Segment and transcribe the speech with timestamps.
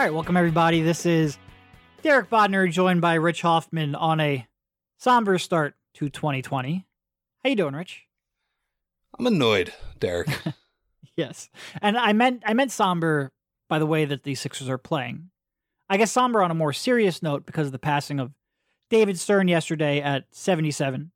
[0.00, 0.80] All right, welcome everybody.
[0.80, 1.36] This is
[2.00, 4.46] Derek Bodner joined by Rich Hoffman on a
[4.96, 6.86] somber start to 2020.
[7.44, 8.04] How you doing, Rich?
[9.18, 10.28] I'm annoyed, Derek.
[11.16, 11.50] yes,
[11.82, 13.30] and I meant I meant somber
[13.68, 15.28] by the way that the Sixers are playing.
[15.90, 18.32] I guess somber on a more serious note because of the passing of
[18.88, 21.10] David Stern yesterday at 77,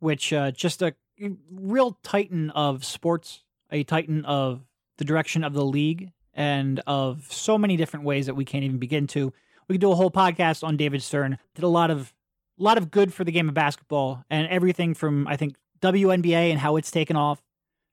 [0.00, 0.94] which uh, just a
[1.50, 4.66] real titan of sports, a titan of
[4.98, 8.78] the direction of the league and of so many different ways that we can't even
[8.78, 9.32] begin to.
[9.66, 11.36] We could do a whole podcast on David Stern.
[11.56, 12.14] Did a lot of
[12.58, 16.50] a lot of good for the game of basketball and everything from I think WNBA
[16.50, 17.42] and how it's taken off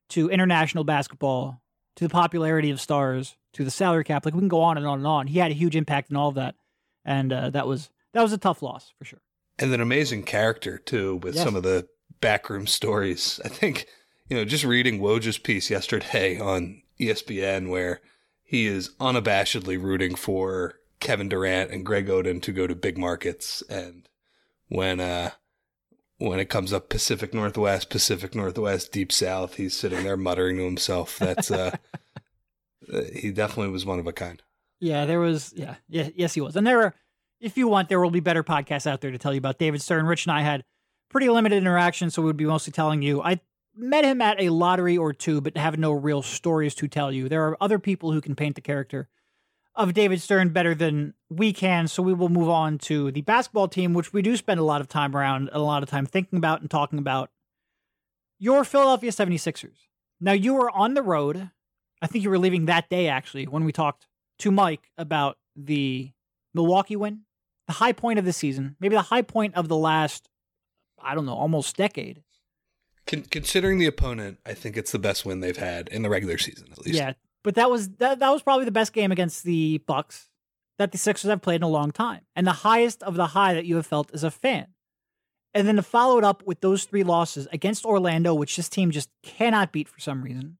[0.10, 1.60] to international basketball
[1.96, 4.26] to the popularity of stars to the salary cap.
[4.26, 5.28] Like we can go on and on and on.
[5.28, 6.54] He had a huge impact in all of that,
[7.04, 9.22] and uh, that was that was a tough loss for sure.
[9.58, 11.44] And an amazing character too, with yes.
[11.44, 11.88] some of the
[12.22, 13.42] backroom stories.
[13.44, 13.88] I think
[14.30, 18.02] you know, just reading Woj's piece yesterday on ESPN where
[18.46, 23.64] he is unabashedly rooting for Kevin Durant and Greg Oden to go to big markets.
[23.68, 24.08] And
[24.68, 25.32] when, uh,
[26.20, 30.64] when it comes up Pacific Northwest, Pacific Northwest, Deep South, he's sitting there muttering to
[30.64, 31.18] himself.
[31.18, 31.76] That's, uh,
[33.14, 34.44] he definitely was one of a kind.
[34.80, 36.56] Yeah, there was, yeah, yeah, yes, he was.
[36.56, 36.94] And there were,
[37.42, 39.82] if you want, there will be better podcasts out there to tell you about David
[39.82, 40.06] Stern.
[40.06, 40.64] Rich and I had
[41.10, 43.24] pretty limited interaction, so we would be mostly telling you.
[43.24, 43.40] I
[43.76, 47.28] met him at a lottery or two, but have no real stories to tell you.
[47.28, 49.10] There are other people who can paint the character
[49.76, 51.88] of David Stern better than we can.
[51.88, 54.82] So we will move on to the basketball team, which we do spend a lot
[54.82, 57.30] of time around, a lot of time thinking about and talking about.
[58.40, 59.88] Your Philadelphia 76ers.
[60.20, 61.50] Now, you were on the road.
[62.02, 64.08] I think you were leaving that day, actually, when we talked
[64.40, 66.12] to Mike about the
[66.54, 67.22] Milwaukee win,
[67.68, 70.30] the high point of the season, maybe the high point of the last,
[71.02, 72.24] I don't know, almost decade.
[73.08, 76.38] Con- considering the opponent, I think it's the best win they've had in the regular
[76.38, 76.98] season, at least.
[76.98, 80.30] Yeah, but that was that, that was probably the best game against the Bucks
[80.80, 83.54] that the Sixers have played in a long time, and the highest of the high
[83.54, 84.68] that you have felt as a fan.
[85.54, 88.92] And then to follow it up with those three losses against Orlando, which this team
[88.92, 90.58] just cannot beat for some reason,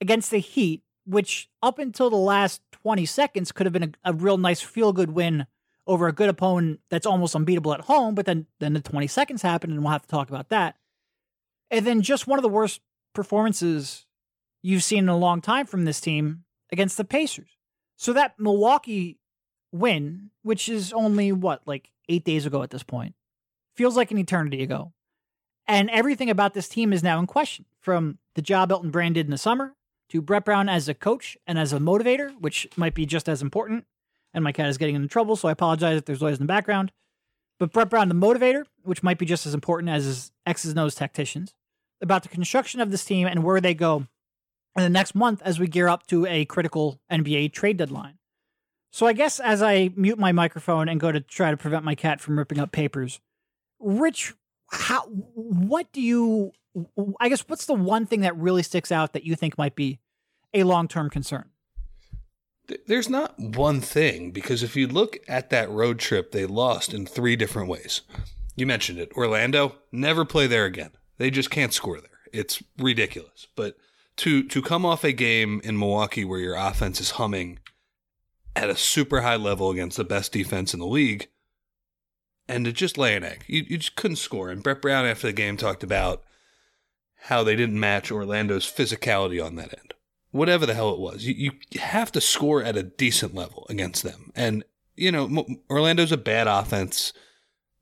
[0.00, 4.12] against the Heat, which up until the last 20 seconds could have been a, a
[4.12, 5.46] real nice feel good win
[5.86, 9.42] over a good opponent that's almost unbeatable at home, but then then the 20 seconds
[9.42, 10.76] happened, and we'll have to talk about that
[11.70, 12.80] and then just one of the worst
[13.14, 14.06] performances
[14.62, 17.50] you've seen in a long time from this team against the Pacers.
[17.96, 19.18] So that Milwaukee
[19.72, 23.14] win, which is only what, like eight days ago at this point,
[23.74, 24.92] feels like an eternity ago.
[25.66, 29.26] And everything about this team is now in question from the job Elton Brand did
[29.26, 29.74] in the summer
[30.08, 33.42] to Brett Brown as a coach and as a motivator, which might be just as
[33.42, 33.84] important.
[34.34, 36.52] And my cat is getting into trouble, so I apologize if there's noise in the
[36.52, 36.90] background.
[37.58, 40.94] But Brett Brown, the motivator, which might be just as important as his X's O's
[40.94, 41.54] tacticians
[42.02, 44.06] about the construction of this team and where they go
[44.76, 48.18] in the next month as we gear up to a critical NBA trade deadline.
[48.92, 51.94] So I guess as I mute my microphone and go to try to prevent my
[51.94, 53.20] cat from ripping up papers,
[53.78, 54.34] Rich,
[54.70, 56.52] how what do you
[57.18, 59.98] I guess what's the one thing that really sticks out that you think might be
[60.54, 61.50] a long-term concern?
[62.86, 67.06] There's not one thing because if you look at that road trip, they lost in
[67.06, 68.02] three different ways.
[68.54, 69.10] You mentioned it.
[69.16, 70.90] Orlando, never play there again.
[71.20, 72.08] They just can't score there.
[72.32, 73.46] It's ridiculous.
[73.54, 73.76] But
[74.16, 77.58] to to come off a game in Milwaukee where your offense is humming
[78.56, 81.28] at a super high level against the best defense in the league,
[82.48, 84.48] and to just lay an egg, you, you just couldn't score.
[84.48, 86.24] And Brett Brown after the game talked about
[87.24, 89.92] how they didn't match Orlando's physicality on that end.
[90.30, 94.04] Whatever the hell it was, you, you have to score at a decent level against
[94.04, 94.32] them.
[94.34, 94.64] And
[94.96, 97.12] you know, Orlando's a bad offense.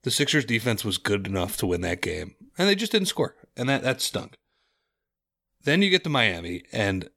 [0.03, 3.35] The Sixers defense was good enough to win that game and they just didn't score,
[3.55, 4.37] and that that stunk.
[5.63, 7.09] Then you get to Miami, and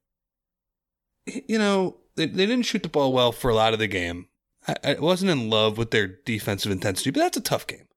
[1.26, 4.28] you know they, they didn't shoot the ball well for a lot of the game.
[4.66, 7.88] I, I wasn't in love with their defensive intensity, but that's a tough game.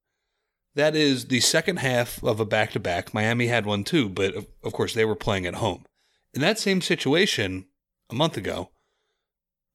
[0.74, 3.13] That is the second half of a back to back.
[3.13, 5.86] Miami had one too, but of, of course they were playing at home.
[6.33, 7.65] In that same situation
[8.09, 8.71] a month ago,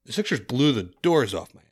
[0.05, 1.70] the Sixers blew the doors off Miami.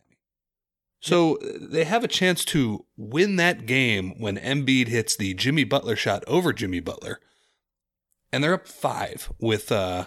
[1.01, 5.95] So they have a chance to win that game when Embiid hits the Jimmy Butler
[5.95, 7.21] shot over Jimmy Butler.
[8.33, 10.07] And they're up five with, uh,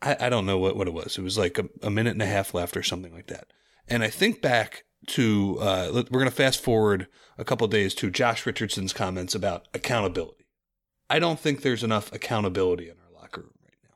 [0.00, 1.18] I, I don't know what, what it was.
[1.18, 3.48] It was like a, a minute and a half left or something like that.
[3.86, 8.10] And I think back to, uh, we're going to fast forward a couple days to
[8.10, 10.46] Josh Richardson's comments about accountability.
[11.10, 13.94] I don't think there's enough accountability in our locker room right now.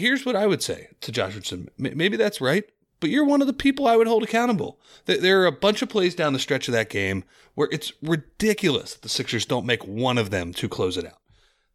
[0.00, 1.68] Here's what I would say to Josh Richardson.
[1.78, 2.64] Maybe that's right
[3.00, 4.80] but you're one of the people I would hold accountable.
[5.06, 7.24] There are a bunch of plays down the stretch of that game
[7.54, 11.20] where it's ridiculous that the Sixers don't make one of them to close it out.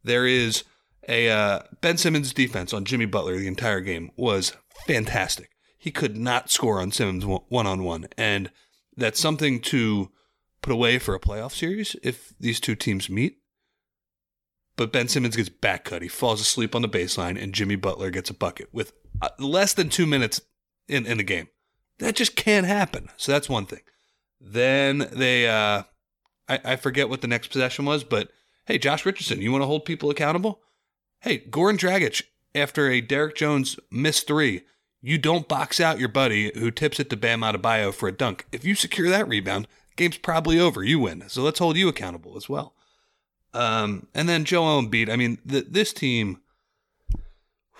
[0.04, 0.64] There is
[1.08, 4.54] A uh, Ben Simmons' defense on Jimmy Butler the entire game was
[4.86, 5.50] fantastic.
[5.78, 8.52] He could not score on Simmons one on one, and
[8.96, 10.12] that's something to
[10.62, 13.40] put away for a playoff series if these two teams meet.
[14.76, 16.02] But Ben Simmons gets back cut.
[16.02, 19.74] He falls asleep on the baseline, and Jimmy Butler gets a bucket with uh, less
[19.74, 20.42] than two minutes
[20.88, 21.48] in, in the game.
[22.00, 23.10] That just can't happen.
[23.18, 23.82] So that's one thing.
[24.42, 25.84] Then they, uh,
[26.50, 28.30] I, I forget what the next possession was, but
[28.66, 30.62] hey, Josh Richardson, you want to hold people accountable?
[31.22, 34.64] Hey, Goran Dragic, after a Derrick Jones missed three,
[35.02, 38.46] you don't box out your buddy who tips it to Bam Adebayo for a dunk.
[38.52, 40.84] If you secure that rebound, game's probably over.
[40.84, 41.24] You win.
[41.28, 42.74] So let's hold you accountable as well.
[43.54, 45.10] Um, and then Joel Embiid.
[45.10, 46.42] I mean, th- this team,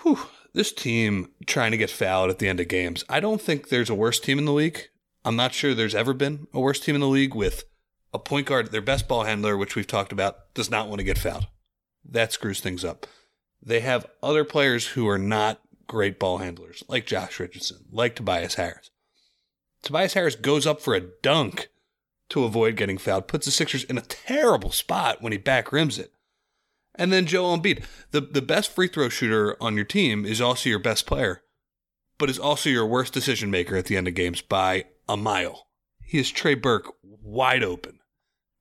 [0.02, 0.18] whew,
[0.54, 3.04] this team trying to get fouled at the end of games.
[3.08, 4.88] I don't think there's a worse team in the league.
[5.24, 7.64] I'm not sure there's ever been a worse team in the league with
[8.12, 11.04] a point guard, their best ball handler, which we've talked about, does not want to
[11.04, 11.48] get fouled.
[12.08, 13.06] That screws things up.
[13.60, 18.54] They have other players who are not great ball handlers, like Josh Richardson, like Tobias
[18.54, 18.90] Harris.
[19.82, 21.68] Tobias Harris goes up for a dunk
[22.28, 25.98] to avoid getting fouled, puts the Sixers in a terrible spot when he back rims
[25.98, 26.12] it.
[26.96, 30.68] And then Joel Embiid, the, the best free throw shooter on your team is also
[30.68, 31.42] your best player,
[32.18, 35.66] but is also your worst decision maker at the end of games by a mile.
[36.04, 37.98] He is Trey Burke wide open.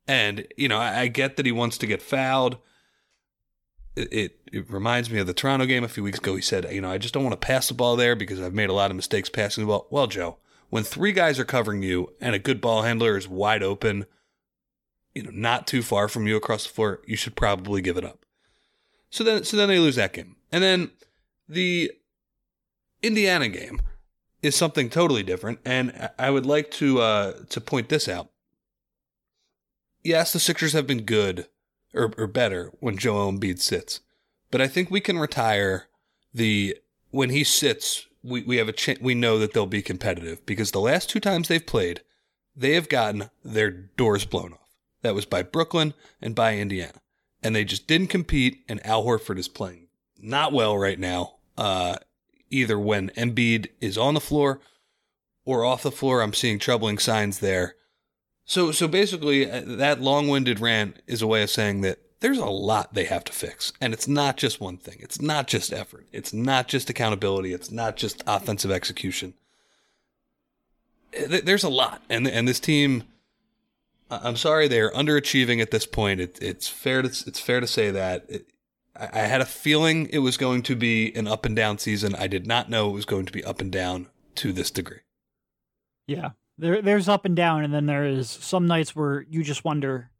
[0.07, 2.57] And, you know, I, I get that he wants to get fouled.
[3.95, 6.35] It, it, it reminds me of the Toronto game a few weeks ago.
[6.35, 8.53] He said, you know, I just don't want to pass the ball there because I've
[8.53, 9.87] made a lot of mistakes passing the ball.
[9.91, 10.37] Well, Joe,
[10.71, 14.07] when three guys are covering you and a good ball handler is wide open,
[15.13, 18.03] you know, not too far from you across the floor, you should probably give it
[18.03, 18.22] up.
[19.13, 20.89] So then, so then they lose that game, and then
[21.47, 21.91] the
[23.03, 23.79] Indiana game
[24.41, 25.59] is something totally different.
[25.63, 28.31] And I would like to uh, to point this out.
[30.03, 31.45] Yes, the Sixers have been good
[31.93, 33.99] or, or better when Joel Embiid sits,
[34.49, 35.85] but I think we can retire
[36.33, 36.75] the
[37.11, 40.71] when he sits we, we have a ch- we know that they'll be competitive because
[40.71, 42.01] the last two times they've played,
[42.55, 44.71] they have gotten their doors blown off.
[45.03, 46.99] That was by Brooklyn and by Indiana,
[47.43, 48.63] and they just didn't compete.
[48.67, 49.87] And Al Horford is playing
[50.23, 51.35] not well right now.
[51.57, 51.97] Uh,
[52.49, 54.61] either when Embiid is on the floor
[55.45, 57.75] or off the floor, I'm seeing troubling signs there.
[58.45, 62.45] So so basically, uh, that long-winded rant is a way of saying that there's a
[62.45, 63.73] lot they have to fix.
[63.81, 64.97] And it's not just one thing.
[64.99, 66.07] It's not just effort.
[66.11, 67.53] It's not just accountability.
[67.53, 69.33] It's not just offensive execution.
[71.29, 72.01] There's a lot.
[72.09, 73.03] And and this team
[74.23, 76.19] I'm sorry they're underachieving at this point.
[76.19, 78.25] It, it's fair to it's fair to say that.
[78.29, 78.47] It,
[78.95, 82.13] I had a feeling it was going to be an up and down season.
[82.15, 84.99] I did not know it was going to be up and down to this degree.
[86.07, 86.31] Yeah.
[86.57, 90.11] There there's up and down and then there is some nights where you just wonder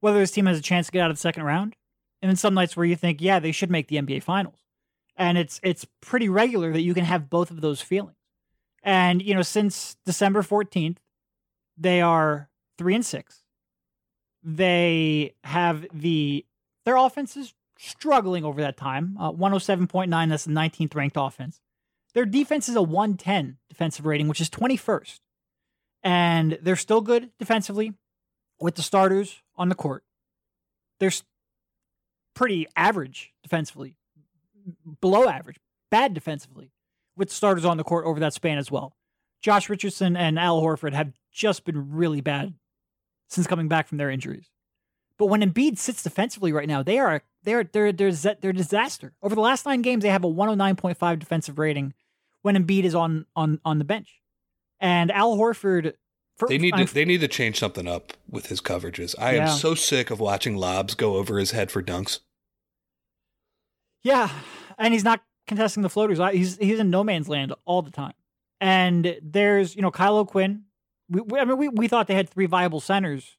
[0.00, 1.76] whether this team has a chance to get out of the second round,
[2.20, 4.58] and then some nights where you think, yeah, they should make the NBA Finals.
[5.16, 8.16] And it's it's pretty regular that you can have both of those feelings.
[8.82, 11.00] And you know, since December fourteenth,
[11.76, 12.48] they are
[12.78, 13.39] three and six.
[14.42, 16.46] They have the
[16.84, 19.16] their offense is struggling over that time.
[19.18, 21.60] Uh, 107.9, that's the 19th ranked offense.
[22.14, 25.20] Their defense is a 110 defensive rating, which is 21st.
[26.02, 27.94] And they're still good defensively
[28.58, 30.04] with the starters on the court.
[30.98, 31.12] They're
[32.34, 33.96] pretty average defensively,
[35.00, 35.56] below average,
[35.90, 36.72] bad defensively
[37.16, 38.94] with starters on the court over that span as well.
[39.42, 42.54] Josh Richardson and Al Horford have just been really bad
[43.30, 44.50] since coming back from their injuries.
[45.18, 49.12] But when Embiid sits defensively right now, they are they're they're they're they're disaster.
[49.22, 51.94] Over the last nine games, they have a 109.5 defensive rating
[52.42, 54.20] when Embiid is on on on the bench,
[54.80, 55.94] and Al Horford
[56.40, 59.14] for, they need to they need to change something up with his coverages.
[59.18, 59.52] I yeah.
[59.52, 62.20] am so sick of watching lobs go over his head for dunks.
[64.02, 64.30] Yeah,
[64.78, 66.18] and he's not contesting the floaters.
[66.32, 68.14] He's he's in no man's land all the time.
[68.58, 70.64] And there's you know Kyle O'Quinn.
[71.10, 73.36] We, we, I mean we, we thought they had three viable centers,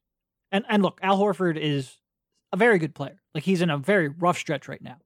[0.51, 1.97] and and look, Al Horford is
[2.51, 3.21] a very good player.
[3.33, 4.97] Like he's in a very rough stretch right now,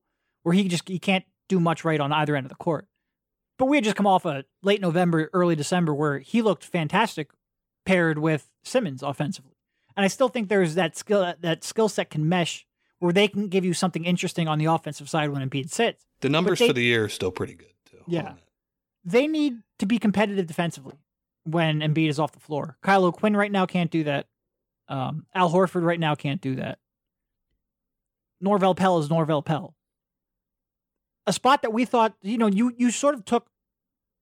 [0.44, 2.88] where he just he can't do much right on either end of the court.
[3.58, 7.30] But we had just come off a late November, early December where he looked fantastic
[7.86, 9.54] paired with Simmons offensively.
[9.96, 12.66] And I still think there's that skill that skill set can mesh
[13.00, 16.06] where they can give you something interesting on the offensive side when Embiid sits.
[16.22, 18.00] The numbers they, for the year are still pretty good too.
[18.08, 18.34] Yeah.
[19.04, 20.96] They need to be competitive defensively
[21.46, 22.78] when Embiid is off the floor.
[22.82, 24.28] Kyle Quinn right now can't do that.
[24.88, 26.80] Um, Al Horford right now can't do that.
[28.44, 29.76] Norvel Pelle is Norvel Pelle.
[31.26, 33.48] A spot that we thought, you know, you you sort of took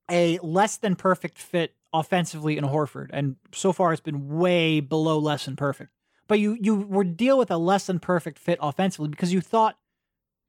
[0.09, 5.17] a less than perfect fit offensively in Horford, and so far it's been way below
[5.17, 5.91] less than perfect.
[6.27, 9.77] But you you were deal with a less than perfect fit offensively because you thought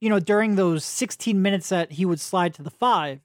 [0.05, 3.21] you know, during those 16 minutes that he would slide to the five,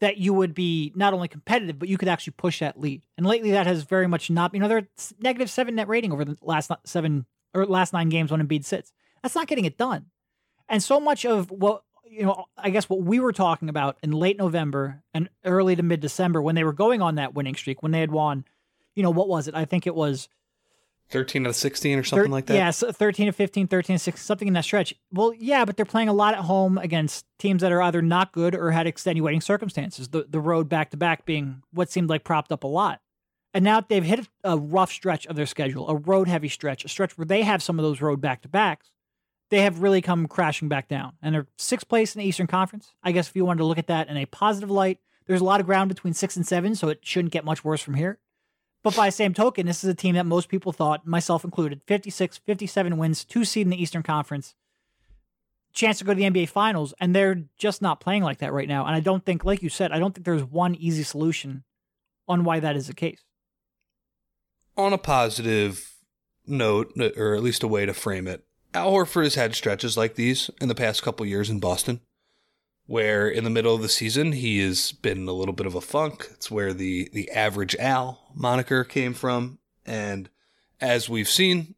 [0.00, 3.04] that you would be not only competitive, but you could actually push that lead.
[3.16, 4.54] And lately, that has very much not.
[4.54, 4.88] You know, they're
[5.20, 8.92] negative seven net rating over the last seven or last nine games when Embiid sits.
[9.22, 10.06] That's not getting it done.
[10.68, 14.10] And so much of what you know, I guess what we were talking about in
[14.10, 17.82] late November and early to mid December when they were going on that winning streak,
[17.82, 18.44] when they had won,
[18.94, 19.54] you know, what was it?
[19.54, 20.28] I think it was
[21.10, 22.54] 13 out of 16 or something thir- like that.
[22.54, 24.94] Yeah, so 13 to 15, 13 to 16, something in that stretch.
[25.12, 28.32] Well, yeah, but they're playing a lot at home against teams that are either not
[28.32, 30.08] good or had extenuating circumstances.
[30.08, 33.00] The the road back to back being what seemed like propped up a lot.
[33.52, 36.88] And now they've hit a rough stretch of their schedule, a road heavy stretch, a
[36.88, 38.92] stretch where they have some of those road back to backs.
[39.50, 41.14] They have really come crashing back down.
[41.20, 42.94] And they're sixth place in the Eastern Conference.
[43.02, 45.44] I guess if you wanted to look at that in a positive light, there's a
[45.44, 48.18] lot of ground between six and seven, so it shouldn't get much worse from here.
[48.82, 51.82] But by the same token, this is a team that most people thought, myself included,
[51.86, 54.54] 56, 57 wins, two seed in the Eastern Conference,
[55.72, 58.68] chance to go to the NBA Finals, and they're just not playing like that right
[58.68, 58.86] now.
[58.86, 61.64] And I don't think, like you said, I don't think there's one easy solution
[62.26, 63.22] on why that is the case.
[64.76, 65.94] On a positive
[66.46, 70.14] note, or at least a way to frame it, Al Horford has had stretches like
[70.14, 72.00] these in the past couple years in Boston
[72.90, 75.80] where in the middle of the season he has been a little bit of a
[75.80, 76.26] funk.
[76.32, 80.28] It's where the the average Al moniker came from, and
[80.80, 81.76] as we've seen,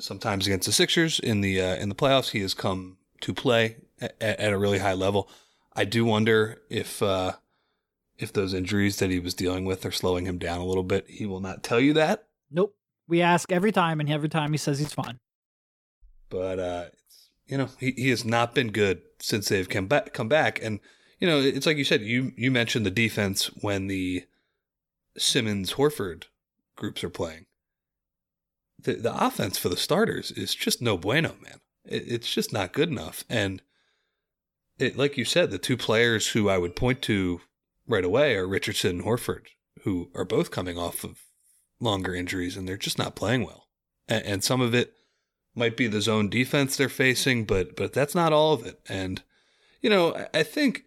[0.00, 3.76] sometimes against the Sixers in the uh, in the playoffs, he has come to play
[4.00, 5.28] at, at a really high level.
[5.74, 7.32] I do wonder if uh,
[8.16, 11.04] if those injuries that he was dealing with are slowing him down a little bit.
[11.10, 12.24] He will not tell you that.
[12.50, 12.74] Nope.
[13.06, 15.20] We ask every time, and every time he says he's fine.
[16.30, 16.84] But uh,
[17.46, 20.12] you know, he, he has not been good since they've come back.
[20.12, 20.80] Come back, and
[21.18, 22.02] you know, it's like you said.
[22.02, 24.24] You you mentioned the defense when the
[25.16, 26.24] Simmons Horford
[26.76, 27.46] groups are playing.
[28.78, 31.60] The the offense for the starters is just no bueno, man.
[31.84, 33.24] It, it's just not good enough.
[33.28, 33.62] And
[34.78, 37.40] it, like you said, the two players who I would point to
[37.86, 39.46] right away are Richardson and Horford,
[39.82, 41.20] who are both coming off of
[41.78, 43.68] longer injuries, and they're just not playing well.
[44.08, 44.94] and, and some of it
[45.54, 48.80] might be the zone defense they're facing, but but that's not all of it.
[48.88, 49.22] And
[49.80, 50.84] you know, I, think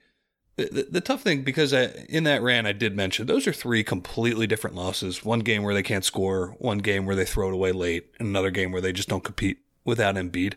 [0.55, 3.83] the, the, tough thing because I, in that ran I did mention those are three
[3.83, 5.23] completely different losses.
[5.23, 8.27] One game where they can't score, one game where they throw it away late, and
[8.27, 10.55] another game where they just don't compete without Embiid.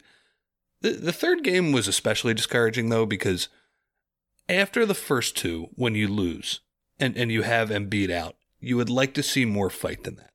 [0.81, 3.49] The the third game was especially discouraging though because
[4.49, 6.61] after the first two, when you lose
[6.99, 10.33] and and you have Embiid out, you would like to see more fight than that.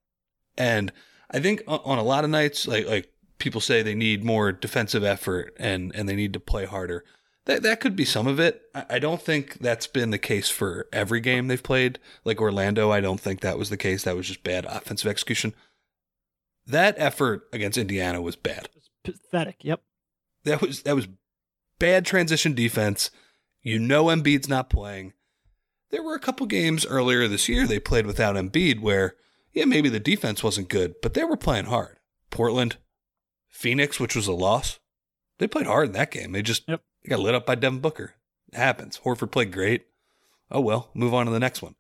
[0.58, 0.94] And
[1.32, 5.04] I think on a lot of nights, like like people say they need more defensive
[5.04, 7.04] effort and, and they need to play harder.
[7.46, 8.64] That that could be some of it.
[8.74, 12.00] I don't think that's been the case for every game they've played.
[12.24, 14.04] Like Orlando, I don't think that was the case.
[14.04, 15.54] That was just bad offensive execution.
[16.66, 18.70] That effort against Indiana was bad.
[19.04, 19.58] pathetic.
[19.62, 19.82] Yep.
[20.46, 21.08] That was that was
[21.78, 23.12] bad transition defense.
[23.62, 25.14] You know Embiid's not playing.
[25.92, 29.16] There were a couple games earlier this year they played without Embiid where
[29.54, 31.98] yeah, maybe the defense wasn't good, but they were playing hard.
[32.30, 32.78] Portland,
[33.56, 34.80] Phoenix, which was a loss,
[35.40, 36.34] they played hard in that game.
[36.34, 36.82] They just yep.
[37.04, 38.16] they got lit up by Devin Booker.
[38.52, 39.00] It happens.
[39.04, 39.86] Horford played great.
[40.52, 41.76] Oh well, move on to the next one.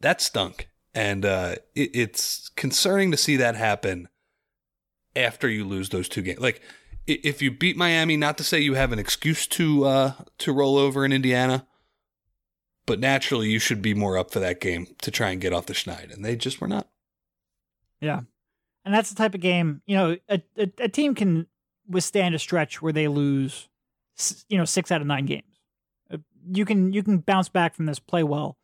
[0.00, 4.08] That stunk, and uh, it, it's concerning to see that happen
[5.14, 6.40] after you lose those two games.
[6.40, 6.60] Like
[7.06, 10.76] if you beat Miami, not to say you have an excuse to uh, to roll
[10.76, 11.64] over in Indiana,
[12.86, 15.66] but naturally you should be more up for that game to try and get off
[15.66, 16.88] the schneid, and they just were not.
[18.00, 18.22] Yeah,
[18.84, 21.46] and that's the type of game, you know, a, a, a team can
[21.88, 23.68] withstand a stretch where they lose,
[24.48, 25.60] you know, six out of nine games.
[26.12, 26.18] Uh,
[26.50, 28.56] you can you can bounce back from this, play well,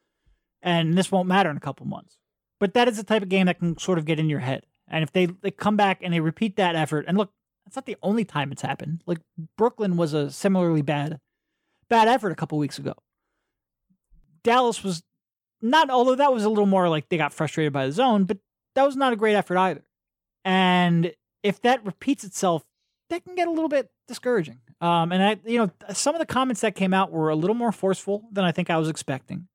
[0.63, 2.19] and this won't matter in a couple months.
[2.61, 4.65] But that is the type of game that can sort of get in your head.
[4.89, 7.31] And if they, they come back and they repeat that effort, and look,
[7.65, 9.03] that's not the only time it's happened.
[9.07, 9.19] Like
[9.57, 11.21] Brooklyn was a similarly bad
[11.89, 12.95] bad effort a couple weeks ago.
[14.43, 15.03] Dallas was
[15.61, 18.39] not, although that was a little more like they got frustrated by the zone, but
[18.75, 19.85] that was not a great effort either.
[20.45, 22.65] And if that repeats itself,
[23.11, 24.59] that can get a little bit discouraging.
[24.81, 27.57] Um, and I, you know, some of the comments that came out were a little
[27.57, 29.49] more forceful than I think I was expecting.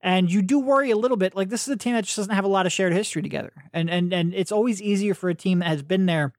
[0.00, 1.36] And you do worry a little bit.
[1.36, 3.52] Like this is a team that just doesn't have a lot of shared history together,
[3.72, 6.32] and and and it's always easier for a team that has been there,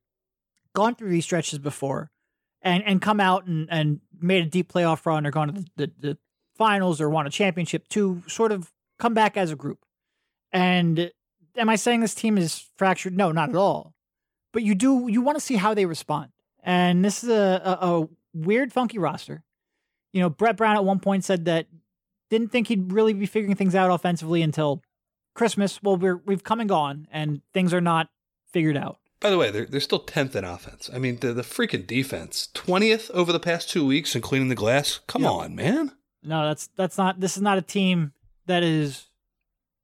[0.76, 2.12] gone through these stretches before,
[2.62, 5.66] and and come out and and made a deep playoff run or gone to the,
[5.78, 6.18] the, the
[6.58, 9.80] finals or won a championship to sort of come back as a group.
[10.52, 11.12] And
[11.58, 13.16] am I saying this team is fractured?
[13.16, 13.94] No, not at all.
[14.52, 16.32] But you do you want to see how they respond,
[16.64, 19.44] and this is a, a, a weird, funky roster.
[20.12, 21.66] You know, Brett Brown at one point said that
[22.30, 24.84] didn't think he'd really be figuring things out offensively until
[25.34, 25.82] Christmas.
[25.82, 28.10] Well, we're we've come and gone, and things are not
[28.52, 29.00] figured out.
[29.20, 30.90] By the way, they're, they're still 10th in offense.
[30.94, 34.56] I mean, the, the freaking defense, 20th over the past two weeks and cleaning the
[34.56, 35.00] glass.
[35.08, 35.30] Come Yeah.
[35.32, 35.94] on, man.
[36.22, 37.20] No, that's that's not.
[37.22, 38.12] This is not a team
[38.46, 39.06] that is.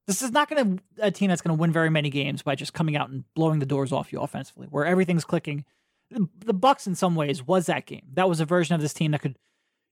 [0.10, 2.56] This is not going to a team that's going to win very many games by
[2.56, 5.66] just coming out and blowing the doors off you offensively, where everything's clicking.
[6.10, 8.08] The, Bucks, in some ways, was that game.
[8.14, 9.38] That was a version of this team that could,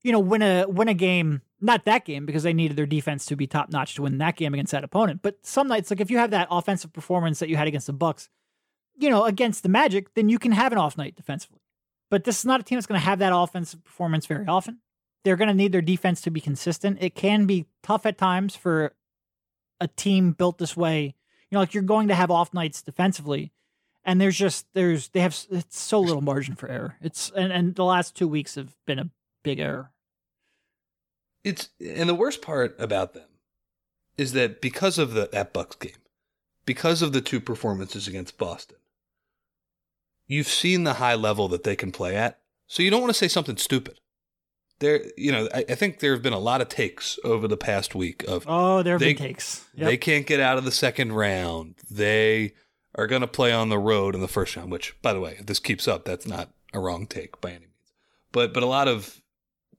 [0.01, 1.41] you know, win a win a game.
[1.61, 4.35] Not that game because they needed their defense to be top notch to win that
[4.35, 5.21] game against that opponent.
[5.21, 7.93] But some nights, like if you have that offensive performance that you had against the
[7.93, 8.29] Bucks,
[8.97, 11.61] you know, against the Magic, then you can have an off night defensively.
[12.09, 14.79] But this is not a team that's going to have that offensive performance very often
[15.27, 16.97] they're going to need their defense to be consistent.
[17.01, 18.93] It can be tough at times for
[19.79, 21.15] a team built this way.
[21.49, 23.51] You know, like you're going to have off nights defensively,
[24.03, 26.95] and there's just there's they have it's so little margin for error.
[27.01, 29.09] It's and and the last two weeks have been a
[29.43, 29.91] big error.
[31.43, 33.27] It's and the worst part about them
[34.17, 35.91] is that because of the that Bucks game,
[36.65, 38.77] because of the two performances against Boston,
[40.25, 42.39] you've seen the high level that they can play at.
[42.67, 43.99] So you don't want to say something stupid.
[44.79, 47.57] There, you know, I, I think there have been a lot of takes over the
[47.57, 49.65] past week of Oh, there have They- been takes.
[49.75, 49.85] Yep.
[49.87, 51.75] they can't get out of the second round.
[51.89, 52.53] They
[52.95, 54.71] are going to play on the road in the first round.
[54.71, 57.59] Which, by the way, if this keeps up, that's not a wrong take by any
[57.61, 57.71] means.
[58.31, 59.21] But but a lot of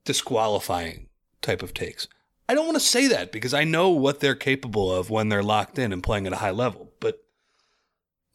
[0.04, 1.08] disqualifying
[1.42, 2.08] type of takes.
[2.48, 5.42] I don't want to say that because I know what they're capable of when they're
[5.42, 6.92] locked in and playing at a high level.
[6.98, 7.22] But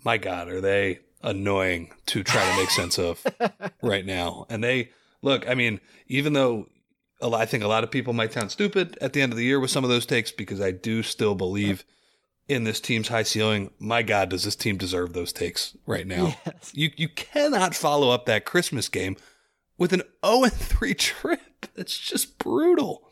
[0.04, 3.26] my God, are they annoying to try to make sense of
[3.82, 4.46] right now?
[4.50, 4.92] And they
[5.24, 5.50] look.
[5.50, 6.68] I mean, even though
[7.22, 9.38] a lot, I think a lot of people might sound stupid at the end of
[9.38, 11.84] the year with some of those takes because I do still believe
[12.48, 13.72] in this team's high ceiling.
[13.80, 16.36] My God, does this team deserve those takes right now?
[16.46, 16.72] Yes.
[16.76, 19.16] You you cannot follow up that Christmas game
[19.78, 21.40] with an 0 3 trip.
[21.76, 23.10] It's just brutal.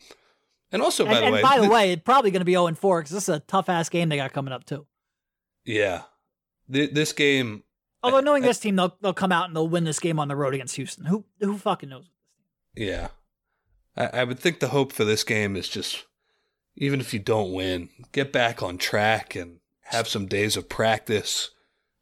[0.70, 2.52] And also, by and, the and way, by the way, it's probably going to be
[2.52, 4.86] 0 and 4 because this is a tough ass game they got coming up too.
[5.66, 6.02] yeah,
[6.68, 7.62] this game,
[8.02, 10.28] Although knowing I- this team, they'll they'll come out and they'll win this game on
[10.28, 11.04] the road against Houston.
[11.06, 12.10] Who who fucking knows?
[12.74, 13.08] yeah,
[13.96, 16.04] I, I would think the hope for this game is just
[16.76, 21.50] even if you don't win, get back on track and have some days of practice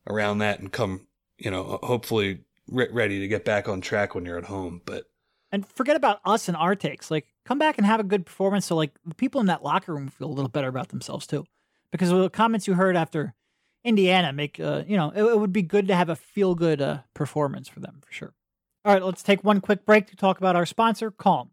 [0.07, 1.09] around that and come,
[1.39, 4.81] you know, hopefully re- ready to get back on track when you're at home.
[4.85, 5.07] But
[5.51, 7.11] And forget about us and our takes.
[7.11, 9.93] Like, come back and have a good performance so like the people in that locker
[9.93, 11.45] room feel a little better about themselves too.
[11.91, 13.35] Because of the comments you heard after
[13.85, 16.81] Indiana make, uh, you know, it, it would be good to have a feel good
[16.83, 18.35] uh, performance for them for sure.
[18.85, 21.51] All right, let's take one quick break to talk about our sponsor, Calm.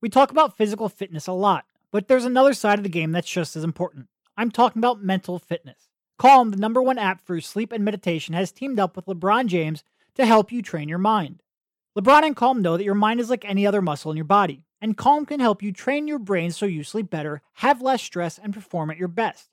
[0.00, 3.30] We talk about physical fitness a lot, but there's another side of the game that's
[3.30, 4.08] just as important.
[4.36, 5.88] I'm talking about mental fitness.
[6.18, 9.84] Calm, the number one app for sleep and meditation, has teamed up with LeBron James
[10.14, 11.42] to help you train your mind.
[11.98, 14.64] LeBron and Calm know that your mind is like any other muscle in your body,
[14.80, 18.38] and Calm can help you train your brain so you sleep better, have less stress,
[18.38, 19.48] and perform at your best.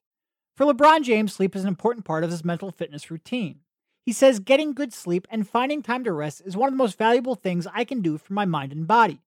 [0.57, 3.59] For LeBron James, sleep is an important part of his mental fitness routine.
[4.01, 6.97] He says getting good sleep and finding time to rest is one of the most
[6.97, 9.21] valuable things I can do for my mind and body.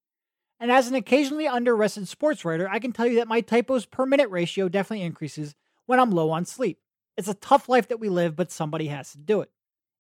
[0.59, 4.07] And as an occasionally under-rested sports writer, I can tell you that my typos per
[4.07, 5.55] minute ratio definitely increases
[5.87, 6.81] when I'm low on sleep.
[7.17, 9.51] It's a tough life that we live, but somebody has to do it.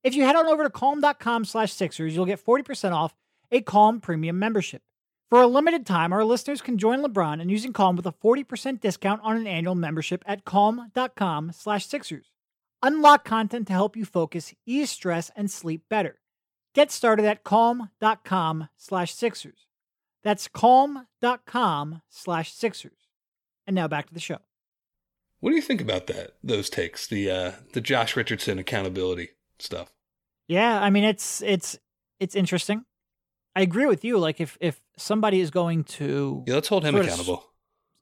[0.02, 3.14] If you head on over to calm.com slash Sixers, you'll get 40% off
[3.52, 4.82] a Calm premium membership.
[5.30, 8.80] For a limited time, our listeners can join LeBron in using Calm with a 40%
[8.80, 12.32] discount on an annual membership at calm.com slash Sixers.
[12.82, 16.18] Unlock content to help you focus, ease stress, and sleep better.
[16.74, 19.66] Get started at calm.com slash Sixers.
[20.24, 22.98] That's calm.com slash Sixers.
[23.68, 24.38] And now back to the show.
[25.38, 26.32] what do you think about that?
[26.42, 29.92] Those takes, the uh, the Josh Richardson accountability stuff.
[30.48, 31.78] Yeah, I mean it's it's
[32.18, 32.84] it's interesting.
[33.54, 34.18] I agree with you.
[34.18, 37.44] Like if if somebody is going to Yeah, let's hold him Sort of accountable.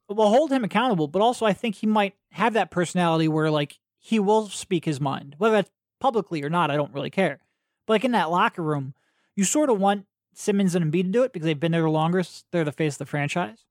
[0.09, 3.79] well hold him accountable, but also I think he might have that personality where like
[3.99, 6.71] he will speak his mind, whether that's publicly or not.
[6.71, 7.41] I don't really care.
[7.87, 8.95] But like in that locker room,
[9.35, 11.89] you sort of want Simmons and Embiid to do it because they've been there the
[11.91, 12.47] longest.
[12.53, 13.65] They're the face of the franchise.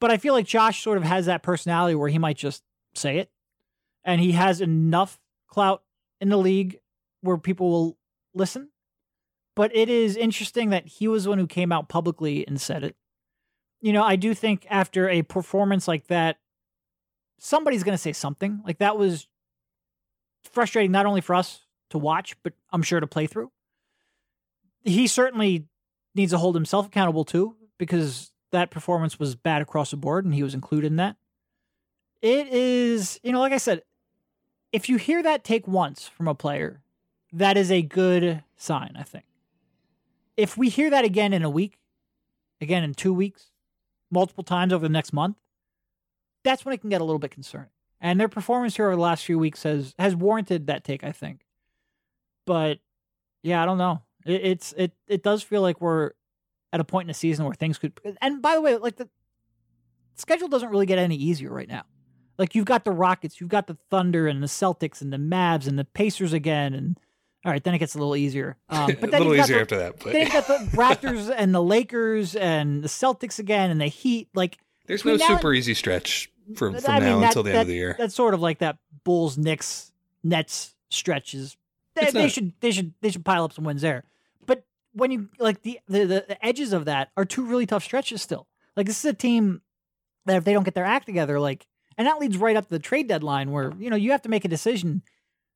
[0.00, 3.18] But I feel like Josh sort of has that personality where he might just say
[3.18, 3.30] it,
[4.04, 5.82] and he has enough clout
[6.20, 6.80] in the league
[7.20, 7.98] where people will
[8.34, 8.70] listen.
[9.54, 12.96] But it is interesting that he was one who came out publicly and said it.
[13.80, 16.38] You know, I do think after a performance like that,
[17.38, 18.62] somebody's going to say something.
[18.64, 19.26] Like that was
[20.44, 23.50] frustrating not only for us to watch, but I'm sure to play through.
[24.84, 25.66] He certainly
[26.14, 30.34] needs to hold himself accountable too, because that performance was bad across the board and
[30.34, 31.16] he was included in that.
[32.20, 33.82] It is, you know, like I said,
[34.72, 36.80] if you hear that take once from a player,
[37.32, 39.24] that is a good sign, I think.
[40.36, 41.78] If we hear that again in a week,
[42.60, 43.50] again in two weeks,
[44.10, 45.36] multiple times over the next month,
[46.44, 47.70] that's when it can get a little bit concerning.
[48.00, 51.12] And their performance here over the last few weeks has has warranted that take, I
[51.12, 51.44] think.
[52.46, 52.78] but
[53.42, 54.02] yeah, I don't know.
[54.26, 56.12] It, it's it it does feel like we're
[56.72, 57.98] at a point in the season where things could.
[58.20, 59.08] And by the way, like the
[60.16, 61.84] schedule doesn't really get any easier right now.
[62.38, 65.66] Like you've got the Rockets, you've got the Thunder and the Celtics and the Mavs
[65.68, 66.98] and the Pacers again, and
[67.44, 68.56] all right, then it gets a little easier.
[68.68, 69.98] Um, but a little easier the, after that.
[69.98, 73.86] But then you've got the Raptors and the Lakers and the Celtics again and the
[73.86, 74.28] Heat.
[74.34, 77.60] Like there's no super easy stretch from, from I mean, now that- until the end
[77.62, 77.96] of the year.
[77.98, 81.56] That's sort of like that Bulls, Knicks, Nets stretches.
[81.94, 84.04] They, they should they should they should pile up some wins there.
[84.46, 88.22] But when you like the, the the edges of that are two really tough stretches
[88.22, 88.46] still.
[88.76, 89.60] Like this is a team
[90.24, 91.66] that if they don't get their act together, like
[91.98, 94.28] and that leads right up to the trade deadline where you know you have to
[94.28, 95.02] make a decision.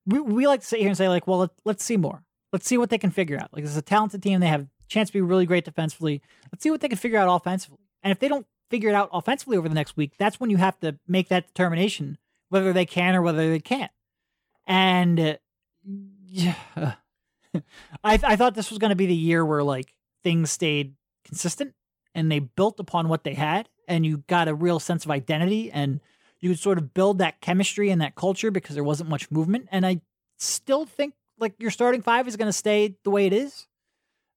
[0.07, 2.23] We we like to sit here and say like, well, let, let's see more.
[2.53, 3.51] Let's see what they can figure out.
[3.53, 4.41] Like this is a talented team.
[4.41, 6.23] They have a chance to be really great defensively.
[6.53, 7.79] Let's see what they can figure out offensively.
[8.03, 10.57] And if they don't figure it out offensively over the next week, that's when you
[10.57, 13.91] have to make that determination whether they can or whether they can't.
[14.67, 15.37] And uh,
[16.27, 16.55] yeah,
[17.57, 17.63] I
[18.03, 21.75] I thought this was going to be the year where like things stayed consistent
[22.15, 25.71] and they built upon what they had, and you got a real sense of identity,
[25.71, 26.01] and
[26.41, 29.69] you could sort of build that chemistry and that culture because there wasn't much movement.
[29.73, 30.01] And I
[30.39, 33.67] still think like your starting five is going to stay the way it is,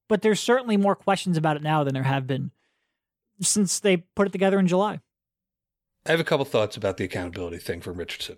[0.07, 2.51] but there's certainly more questions about it now than there have been
[3.41, 4.99] since they put it together in July.
[6.05, 8.37] I have a couple thoughts about the accountability thing from Richardson.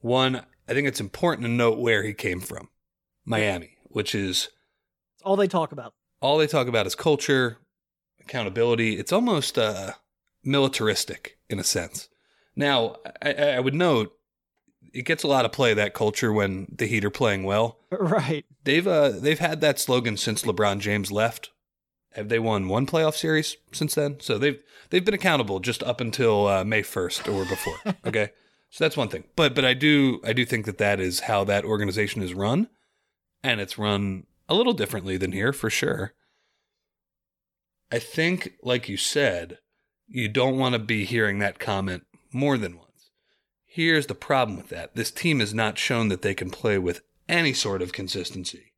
[0.00, 2.68] One, I think it's important to note where he came from
[3.24, 4.48] Miami, which is
[5.14, 5.92] It's all they talk about.
[6.22, 7.58] all they talk about is culture,
[8.20, 8.98] accountability.
[8.98, 9.92] It's almost uh,
[10.44, 12.08] militaristic in a sense.
[12.60, 14.12] Now, I, I would note
[14.92, 17.78] it gets a lot of play that culture when the Heat are playing well.
[17.90, 18.44] Right.
[18.64, 21.50] They've uh, they've had that slogan since LeBron James left.
[22.12, 24.20] Have they won one playoff series since then?
[24.20, 27.78] So they've they've been accountable just up until uh, May first or before.
[28.06, 28.30] Okay,
[28.68, 29.24] so that's one thing.
[29.36, 32.68] But but I do I do think that that is how that organization is run,
[33.42, 36.12] and it's run a little differently than here for sure.
[37.92, 39.58] I think, like you said,
[40.06, 43.10] you don't want to be hearing that comment more than once.
[43.64, 47.02] Here's the problem with that: this team has not shown that they can play with
[47.28, 48.70] any sort of consistency.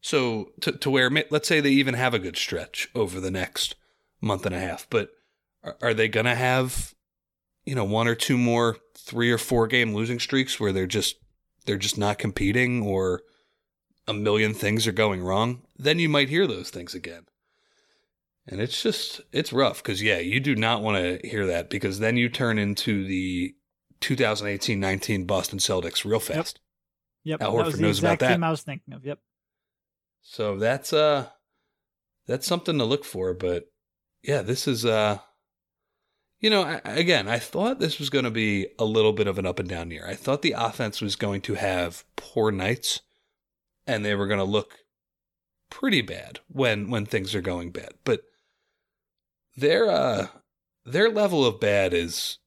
[0.00, 3.74] So to to where let's say they even have a good stretch over the next
[4.20, 5.10] month and a half, but
[5.62, 6.94] are, are they going to have
[7.64, 11.16] you know one or two more three or four game losing streaks where they're just
[11.66, 13.22] they're just not competing or
[14.06, 15.62] a million things are going wrong?
[15.76, 17.26] Then you might hear those things again.
[18.50, 21.98] And it's just it's rough cuz yeah, you do not want to hear that because
[21.98, 23.54] then you turn into the
[24.00, 26.60] 2018-19 Boston Celtics real fast.
[27.24, 27.42] Yep.
[27.42, 28.32] Al that was Horford the knows about that.
[28.32, 29.04] team I was thinking of.
[29.04, 29.18] Yep.
[30.22, 31.28] So that's uh
[32.26, 33.70] that's something to look for, but
[34.22, 35.18] yeah, this is uh
[36.40, 39.38] you know, I, again, I thought this was going to be a little bit of
[39.38, 40.06] an up and down year.
[40.06, 43.00] I thought the offense was going to have poor nights
[43.88, 44.78] and they were going to look
[45.70, 47.94] pretty bad when when things are going bad.
[48.04, 48.22] But
[49.60, 50.26] their uh
[50.84, 52.38] their level of bad is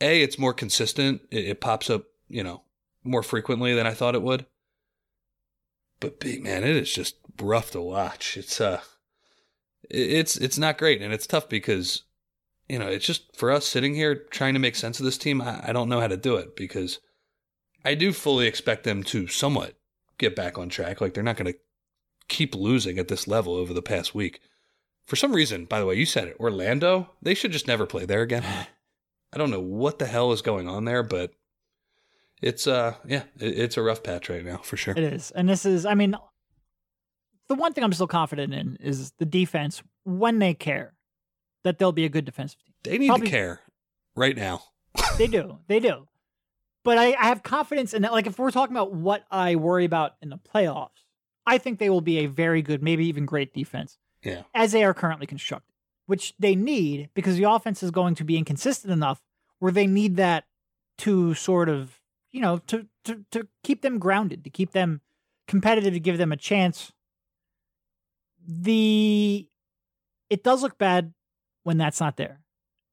[0.00, 1.22] a it's more consistent.
[1.30, 2.62] It, it pops up, you know,
[3.04, 4.46] more frequently than I thought it would
[6.00, 8.36] but big man, it is just rough to watch.
[8.36, 8.80] It's uh,
[9.88, 12.02] it's it's not great, and it's tough because
[12.68, 15.40] you know it's just for us sitting here trying to make sense of this team.
[15.40, 16.98] I, I don't know how to do it because
[17.84, 19.74] I do fully expect them to somewhat
[20.18, 21.00] get back on track.
[21.00, 21.58] Like they're not going to
[22.28, 24.40] keep losing at this level over the past week.
[25.10, 28.04] For some reason, by the way, you said it, Orlando, they should just never play
[28.04, 28.44] there again.
[29.32, 31.32] I don't know what the hell is going on there, but
[32.40, 34.94] it's uh yeah, it, it's a rough patch right now for sure.
[34.96, 35.32] It is.
[35.32, 36.14] And this is, I mean,
[37.48, 40.94] the one thing I'm still confident in is the defense when they care
[41.64, 42.74] that they'll be a good defensive team.
[42.84, 43.60] They need Probably- to care
[44.14, 44.62] right now.
[45.18, 45.58] They do.
[45.66, 46.06] They do.
[46.84, 48.12] But I, I have confidence in that.
[48.12, 51.02] Like, if we're talking about what I worry about in the playoffs,
[51.44, 54.42] I think they will be a very good, maybe even great defense Yeah.
[54.54, 55.72] as they are currently constructed,
[56.06, 59.22] which they need because the offense is going to be inconsistent enough
[59.58, 60.44] where they need that
[60.98, 61.98] to sort of,
[62.32, 65.00] you know, to to to keep them grounded, to keep them
[65.48, 66.92] competitive, to give them a chance.
[68.46, 69.46] The
[70.28, 71.12] it does look bad
[71.62, 72.40] when that's not there.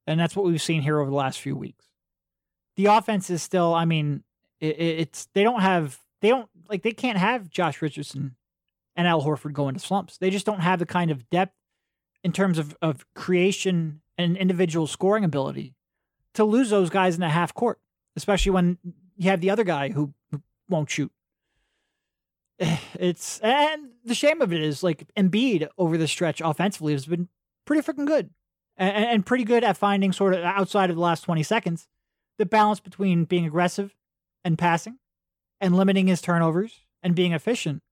[0.06, 1.84] And that's what we've seen here over the last few weeks.
[2.76, 4.22] The offense is still, I mean,
[4.60, 8.36] it, it- it's they don't have they don't like they can't have Josh Richardson
[8.98, 10.18] and Al Horford go into slumps.
[10.18, 11.54] They just don't have the kind of depth
[12.24, 15.76] in terms of, of creation and individual scoring ability
[16.34, 17.78] to lose those guys in a half court,
[18.16, 18.76] especially when
[19.16, 21.12] you have the other guy who, who won't shoot.
[22.98, 27.28] It's and the shame of it is like Embiid over the stretch offensively has been
[27.64, 28.30] pretty freaking good
[28.76, 31.86] and, and pretty good at finding sort of outside of the last 20 seconds
[32.38, 33.94] the balance between being aggressive
[34.44, 34.98] and passing
[35.60, 37.82] and limiting his turnovers and being efficient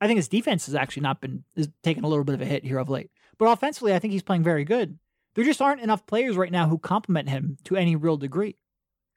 [0.00, 2.46] I think his defense has actually not been is taking a little bit of a
[2.46, 3.10] hit here of late.
[3.38, 4.98] But offensively, I think he's playing very good.
[5.34, 8.56] There just aren't enough players right now who complement him to any real degree.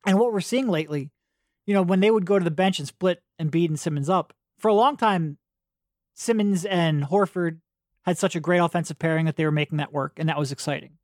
[0.06, 1.12] And what we're seeing lately,
[1.66, 4.34] you know, when they would go to the bench and split Embiid and Simmons up,
[4.58, 5.38] for a long time,
[6.14, 7.60] Simmons and Horford
[8.04, 10.52] had such a great offensive pairing that they were making that work, and that was
[10.52, 10.98] exciting.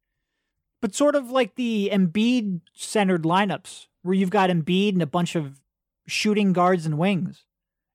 [0.82, 5.36] But sort of like the Embiid centered lineups, where you've got Embiid and a bunch
[5.36, 5.60] of
[6.08, 7.46] shooting guards and wings,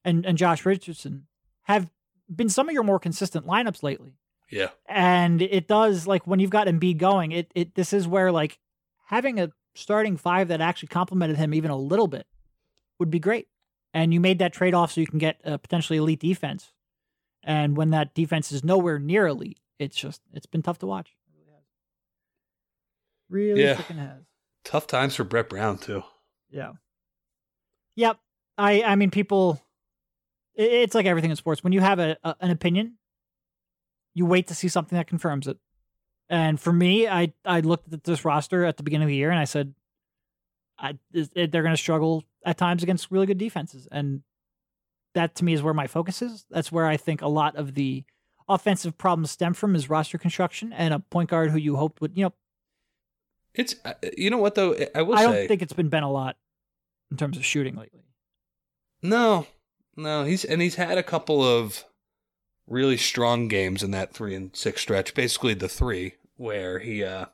[0.04, 1.26] and, and Josh Richardson,
[1.68, 1.90] have
[2.35, 4.16] been some of your more consistent lineups lately.
[4.50, 4.70] Yeah.
[4.87, 8.59] And it does like when you've got Embiid going, it it this is where like
[9.07, 12.26] having a starting five that actually complemented him even a little bit
[12.98, 13.48] would be great.
[13.94, 16.72] And you made that trade off so you can get a potentially elite defense.
[17.42, 21.14] And when that defense is nowhere near elite, it's just it's been tough to watch.
[23.28, 23.74] Really Yeah.
[23.76, 24.22] freaking has.
[24.64, 26.02] Tough times for Brett Brown too.
[26.50, 26.72] Yeah.
[27.96, 28.18] Yep.
[28.57, 29.61] I I mean people
[30.58, 31.62] it's like everything in sports.
[31.64, 32.98] When you have a, a an opinion,
[34.14, 35.56] you wait to see something that confirms it.
[36.28, 39.30] And for me, I I looked at this roster at the beginning of the year
[39.30, 39.74] and I said
[40.78, 44.22] I it, they're going to struggle at times against really good defenses and
[45.14, 46.44] that to me is where my focus is.
[46.50, 48.04] That's where I think a lot of the
[48.48, 52.16] offensive problems stem from is roster construction and a point guard who you hoped would,
[52.16, 52.34] you know,
[53.54, 56.02] It's uh, you know what though I will I don't say think it's been Ben
[56.02, 56.36] a lot
[57.10, 58.04] in terms of shooting lately.
[59.02, 59.46] no
[59.98, 61.84] no he's and he's had a couple of
[62.66, 67.26] really strong games in that three and six stretch basically the three where he uh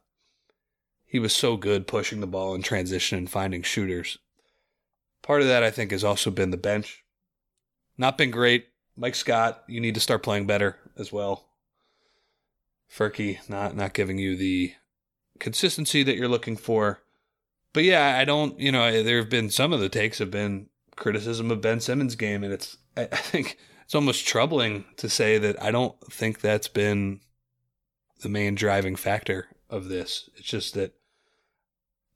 [1.15, 4.19] he was so good pushing the ball in transition and finding shooters.
[5.23, 7.05] Part of that I think has also been the bench.
[7.97, 8.67] Not been great.
[8.97, 11.47] Mike Scott, you need to start playing better as well.
[12.93, 14.73] Furky not not giving you the
[15.39, 16.99] consistency that you're looking for.
[17.73, 20.69] But yeah, I don't, you know, there have been some of the takes have been
[20.97, 25.39] criticism of Ben Simmons' game, and it's, I, I think it's almost troubling to say
[25.39, 27.21] that I don't think that's been
[28.23, 30.31] the main driving factor of this.
[30.37, 30.95] It's just that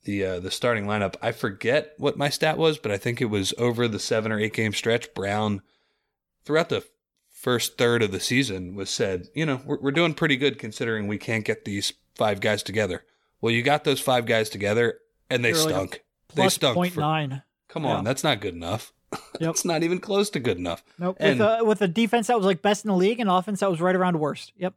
[0.04, 3.26] the uh, the starting lineup, I forget what my stat was, but I think it
[3.26, 5.12] was over the seven or eight game stretch.
[5.14, 5.60] Brown,
[6.44, 6.84] throughout the
[7.30, 11.06] first third of the season, was said, you know, we're, we're doing pretty good considering
[11.06, 13.04] we can't get these five guys together.
[13.40, 16.04] Well, you got those five guys together, and they They're like stunk.
[16.34, 16.74] they stunk.
[16.74, 17.42] point for- nine.
[17.68, 17.96] Come Yeah.
[17.96, 18.92] on, that's not good enough.
[19.40, 19.50] Yep.
[19.50, 20.82] it's not even close to good enough.
[20.98, 21.16] Nope.
[21.20, 23.60] And- with a with a defense that was like best in the league and offense
[23.60, 24.52] that was right around worst.
[24.58, 24.74] Yep.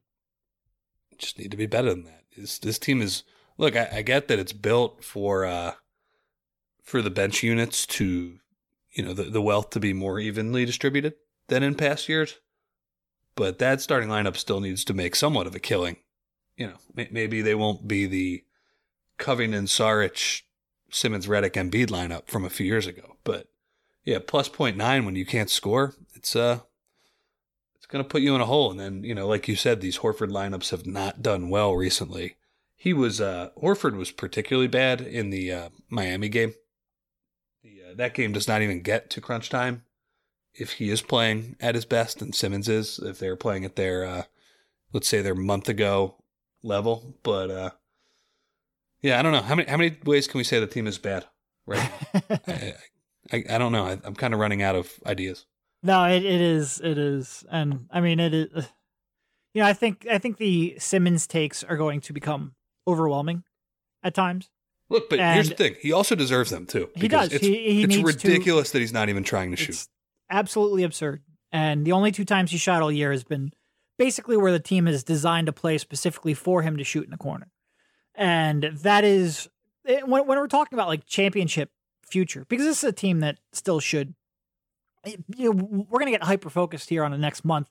[1.17, 2.23] just need to be better than that.
[2.38, 3.23] This this team is
[3.58, 3.75] look.
[3.75, 5.73] I, I get that it's built for uh
[6.82, 8.39] for the bench units to
[8.93, 11.15] you know the the wealth to be more evenly distributed
[11.47, 12.39] than in past years,
[13.36, 15.97] but that starting lineup still needs to make somewhat of a killing.
[16.56, 16.77] You know,
[17.12, 18.43] maybe they won't be the
[19.17, 20.43] Covington, Saric,
[20.91, 23.47] Simmons, Redick, Embiid lineup from a few years ago, but
[24.04, 26.60] yeah, plus point nine when you can't score, it's uh
[27.75, 28.71] it's to put you in a hole.
[28.71, 32.36] And then, you know, like you said, these Horford lineups have not done well recently.
[32.75, 36.54] He was, uh, Horford was particularly bad in the uh, Miami game.
[37.63, 39.84] The, uh, that game does not even get to crunch time
[40.54, 44.06] if he is playing at his best and Simmons is, if they're playing at their,
[44.06, 44.23] uh,
[44.93, 46.15] let's say their month ago
[46.63, 47.15] level.
[47.23, 47.69] But, uh,
[49.01, 49.41] yeah, I don't know.
[49.41, 51.25] How many, how many ways can we say the team is bad?
[51.65, 51.91] Right.
[52.47, 52.73] I,
[53.31, 53.85] I, I don't know.
[53.85, 55.45] I, I'm kind of running out of ideas.
[55.83, 58.49] no, it, it is it is, and I mean it is.
[58.53, 58.63] Uh,
[59.53, 62.53] you know, I think I think the Simmons takes are going to become
[62.87, 63.43] overwhelming
[64.03, 64.49] at times.
[64.89, 66.89] Look, but here's the thing: he also deserves them too.
[66.95, 67.31] He does.
[67.31, 69.63] It's, he he it's ridiculous that he's not even trying to to.
[69.63, 69.87] shoot.
[70.29, 71.21] Absolutely absurd.
[71.51, 73.51] And the only two times he shot all year has been
[73.97, 77.17] basically where the team is designed to play specifically for him to shoot in the
[77.17, 77.51] corner.
[78.15, 79.50] And that is
[79.86, 81.71] it- when, when we're talking about like championship
[82.04, 84.13] future, because this is a team that still should.
[85.06, 87.69] Eh, you know, we're going to get hyper focused here on the next month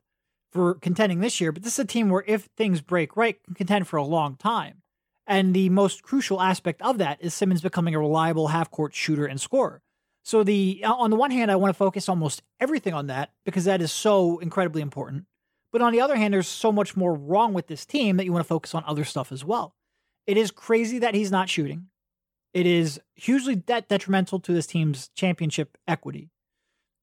[0.50, 3.55] for contending this year, but this is a team where if things break right, can
[3.55, 4.83] contend for a long time.
[5.26, 9.26] And the most crucial aspect of that is Simmons becoming a reliable half court shooter
[9.26, 9.81] and scorer.
[10.24, 13.64] So the on the one hand, I want to focus almost everything on that because
[13.64, 15.26] that is so incredibly important.
[15.72, 18.33] But on the other hand, there's so much more wrong with this team that you
[18.33, 19.76] want to focus on other stuff as well.
[20.30, 21.88] It is crazy that he's not shooting.
[22.54, 26.30] It is hugely de- detrimental to this team's championship equity.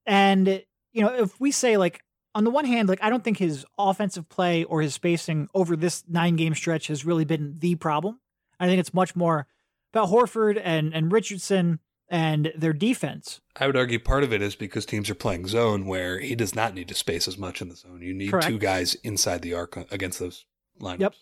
[0.06, 0.64] And
[0.94, 3.66] you know, if we say like on the one hand, like I don't think his
[3.78, 8.22] offensive play or his spacing over this nine game stretch has really been the problem.
[8.62, 9.46] I think it's much more
[9.94, 13.42] about Horford and and Richardson and their defense.
[13.58, 16.56] I would argue part of it is because teams are playing zone where he does
[16.56, 18.02] not need to space as much in the zone.
[18.02, 18.48] You need Correct.
[18.48, 20.46] two guys inside the arc against those
[20.80, 21.02] lineups.
[21.02, 21.14] Yep.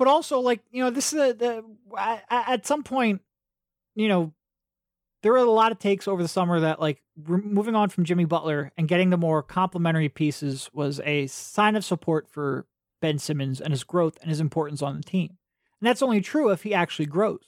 [0.00, 1.64] But also, like you know, this is a, the
[1.98, 3.20] at, at some point,
[3.94, 4.32] you know,
[5.22, 8.24] there were a lot of takes over the summer that like moving on from Jimmy
[8.24, 12.64] Butler and getting the more complementary pieces was a sign of support for
[13.02, 15.36] Ben Simmons and his growth and his importance on the team.
[15.82, 17.44] And that's only true if he actually grows.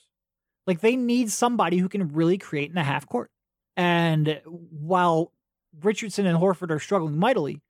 [0.67, 3.31] Like they need somebody who can really create in the half court.
[3.75, 5.31] And while
[5.81, 7.63] Richardson and Horford are struggling mightily,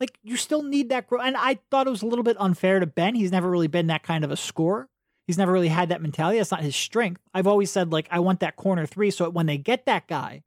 [0.00, 1.22] like you still need that growth.
[1.24, 3.14] And I thought it was a little bit unfair to Ben.
[3.14, 4.88] He's never really been that kind of a scorer.
[5.26, 6.38] He's never really had that mentality.
[6.38, 7.20] That's not his strength.
[7.34, 9.10] I've always said, like, I want that corner three.
[9.10, 10.42] So when they get that guy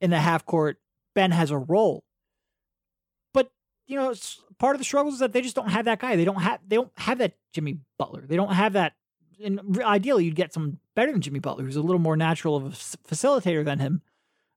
[0.00, 0.78] in the half court,
[1.14, 2.04] Ben has a role.
[3.34, 3.50] But,
[3.86, 4.14] you know,
[4.58, 6.16] part of the struggle is that they just don't have that guy.
[6.16, 8.24] They don't have they don't have that Jimmy Butler.
[8.26, 8.94] They don't have that
[9.42, 12.64] and ideally you'd get someone better than Jimmy Butler, who's a little more natural of
[12.64, 14.02] a facilitator than him.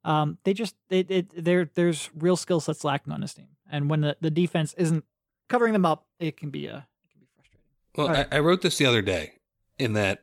[0.06, 3.90] Um, they just it, it there there's real skill sets lacking on this team, and
[3.90, 5.04] when the, the defense isn't
[5.50, 7.62] covering them up, it can be a uh, it can be frustrating.
[7.96, 8.28] Well, right.
[8.32, 9.34] I, I wrote this the other day
[9.80, 10.22] in that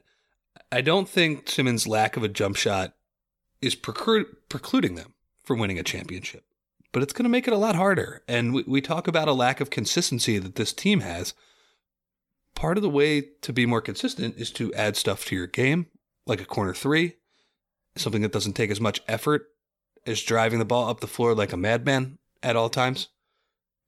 [0.70, 2.94] I don't think Simmons' lack of a jump shot
[3.60, 6.44] is precluding them from winning a championship,
[6.92, 8.22] but it's going to make it a lot harder.
[8.28, 11.34] And we, we talk about a lack of consistency that this team has.
[12.54, 15.86] Part of the way to be more consistent is to add stuff to your game,
[16.24, 17.16] like a corner three,
[17.96, 19.51] something that doesn't take as much effort
[20.06, 23.08] as driving the ball up the floor like a madman at all times.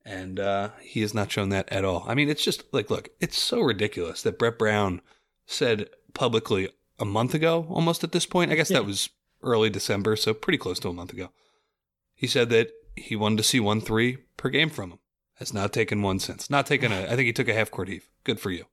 [0.04, 2.04] And uh, he has not shown that at all.
[2.06, 5.00] I mean, it's just like, look, it's so ridiculous that Brett Brown
[5.46, 8.52] said publicly a month ago, almost at this point.
[8.52, 8.78] I guess yeah.
[8.78, 9.08] that was
[9.42, 11.30] early December, so pretty close to a month ago.
[12.14, 14.98] He said that he wanted to see one three per game from him.
[15.38, 16.48] Has not taken one since.
[16.48, 17.02] Not taken a.
[17.02, 18.08] I think he took a half court heave.
[18.22, 18.66] Good for you.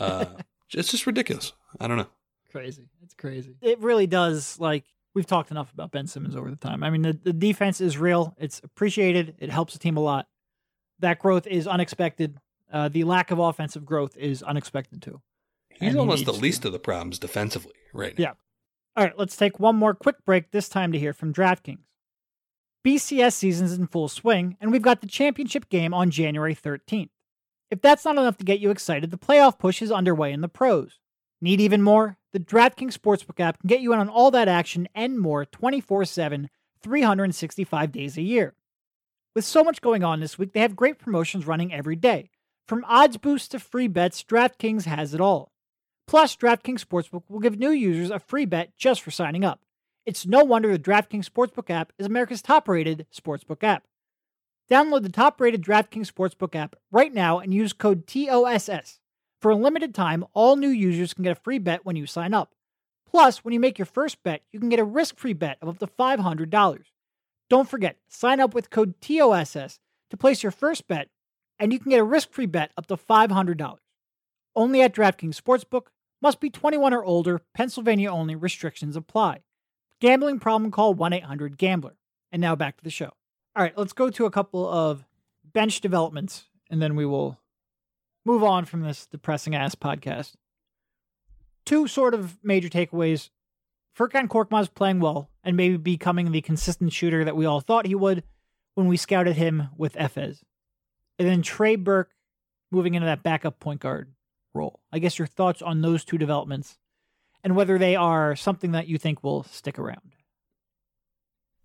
[0.00, 0.24] Uh,
[0.74, 1.52] it's just ridiculous.
[1.78, 2.08] I don't know.
[2.50, 2.88] Crazy.
[3.04, 3.54] It's crazy.
[3.60, 4.58] It really does.
[4.58, 4.84] Like
[5.16, 6.84] we've talked enough about Ben Simmons over the time.
[6.84, 8.34] I mean, the, the defense is real.
[8.38, 9.34] It's appreciated.
[9.38, 10.28] It helps the team a lot.
[11.00, 12.38] That growth is unexpected.
[12.70, 15.22] Uh, the lack of offensive growth is unexpected too.
[15.70, 16.68] He's and almost he the least to.
[16.68, 18.22] of the problems defensively right now.
[18.22, 18.32] Yeah.
[18.94, 21.84] All right, let's take one more quick break, this time to hear from DraftKings.
[22.86, 27.08] BCS season's in full swing, and we've got the championship game on January 13th.
[27.70, 30.48] If that's not enough to get you excited, the playoff push is underway in the
[30.48, 31.00] pros.
[31.46, 32.18] Need even more?
[32.32, 36.04] The DraftKings Sportsbook app can get you in on all that action and more 24
[36.04, 36.50] 7,
[36.82, 38.56] 365 days a year.
[39.32, 42.30] With so much going on this week, they have great promotions running every day.
[42.66, 45.52] From odds boosts to free bets, DraftKings has it all.
[46.08, 49.60] Plus, DraftKings Sportsbook will give new users a free bet just for signing up.
[50.04, 53.84] It's no wonder the DraftKings Sportsbook app is America's top rated sportsbook app.
[54.68, 58.98] Download the top rated DraftKings Sportsbook app right now and use code TOSS.
[59.46, 62.34] For a limited time, all new users can get a free bet when you sign
[62.34, 62.52] up.
[63.08, 65.68] Plus, when you make your first bet, you can get a risk free bet of
[65.68, 66.82] up to $500.
[67.48, 69.78] Don't forget, sign up with code TOSS
[70.10, 71.10] to place your first bet,
[71.60, 73.76] and you can get a risk free bet up to $500.
[74.56, 77.40] Only at DraftKings Sportsbook must be 21 or older.
[77.54, 78.34] Pennsylvania only.
[78.34, 79.42] Restrictions apply.
[80.00, 81.94] Gambling problem call 1 800 Gambler.
[82.32, 83.12] And now back to the show.
[83.54, 85.04] All right, let's go to a couple of
[85.44, 87.38] bench developments and then we will
[88.26, 90.32] move on from this depressing ass podcast.
[91.64, 93.30] Two sort of major takeaways.
[93.96, 97.94] Furkan Korkmaz playing well and maybe becoming the consistent shooter that we all thought he
[97.94, 98.24] would
[98.74, 100.42] when we scouted him with Efes.
[101.18, 102.10] And then Trey Burke
[102.70, 104.12] moving into that backup point guard
[104.52, 104.80] role.
[104.92, 106.76] I guess your thoughts on those two developments
[107.42, 110.12] and whether they are something that you think will stick around.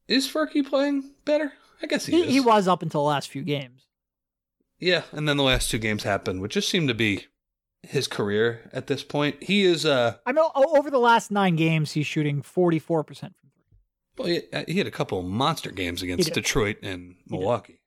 [0.07, 1.53] Is Furky playing better?
[1.81, 2.27] I guess he, he is.
[2.29, 3.87] He was up until the last few games.
[4.81, 7.27] Yeah, and then the last two games happened, which just seemed to be
[7.83, 9.43] his career at this point.
[9.43, 9.85] He is.
[9.85, 13.65] uh I know over the last nine games, he's shooting forty four percent from three.
[14.17, 17.81] Well, he, uh, he, had a couple monster games against Detroit and Milwaukee.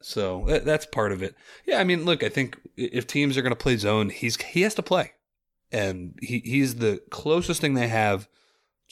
[0.00, 1.34] So that, that's part of it.
[1.66, 4.62] Yeah, I mean, look, I think if teams are going to play zone, he's he
[4.62, 5.12] has to play,
[5.70, 8.28] and he he's the closest thing they have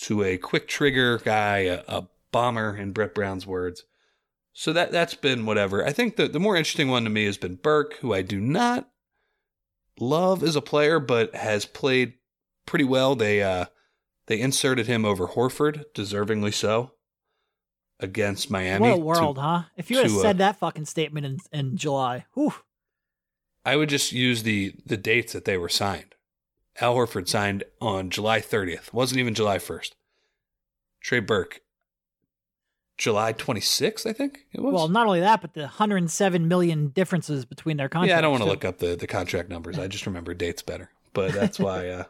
[0.03, 3.85] to a quick trigger guy, a, a bomber, in Brett Brown's words.
[4.53, 5.85] So that that's been whatever.
[5.87, 8.41] I think the the more interesting one to me has been Burke, who I do
[8.41, 8.89] not
[9.99, 12.15] love as a player, but has played
[12.67, 13.15] pretty well.
[13.15, 13.67] They uh
[14.27, 16.93] they inserted him over Horford, deservingly so
[17.99, 18.91] against Miami.
[18.91, 19.63] What a world, to, huh?
[19.77, 22.55] If you had said uh, that fucking statement in, in July, whew.
[23.65, 26.15] I would just use the the dates that they were signed.
[26.81, 28.93] Al Horford signed on July 30th.
[28.93, 29.91] Wasn't even July 1st.
[31.03, 31.61] Trey Burke,
[33.01, 34.75] July 26th, I think it was.
[34.75, 38.11] Well, not only that, but the 107 million differences between their contracts.
[38.11, 39.79] Yeah, I don't want to look up the, the contract numbers.
[39.79, 40.91] I just remember dates better.
[41.15, 42.05] But that's why uh,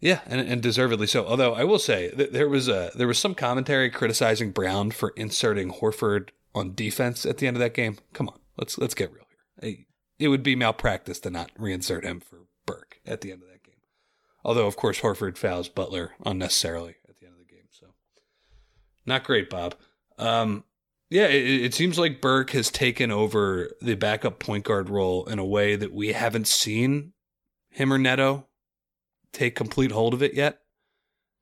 [0.00, 1.24] yeah, and, and deservedly so.
[1.24, 5.10] Although I will say that there was a there was some commentary criticizing Brown for
[5.10, 7.98] inserting Horford on defense at the end of that game.
[8.12, 9.26] Come on, let's let's get real
[9.60, 9.76] here.
[10.18, 13.62] It would be malpractice to not reinsert him for Burke at the end of that
[13.62, 13.76] game.
[14.44, 17.66] Although of course Horford fouls Butler unnecessarily at the end of the game.
[17.70, 17.86] So
[19.08, 19.74] Not great, Bob.
[20.18, 20.64] Um,
[21.10, 25.38] yeah, it, it, seems like Burke has taken over the backup point guard role in
[25.38, 27.14] a way that we haven't seen
[27.70, 28.46] him or Neto
[29.32, 30.60] take complete hold of it yet.